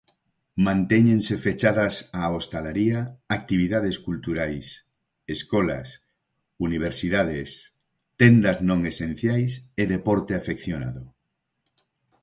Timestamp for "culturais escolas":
4.07-5.87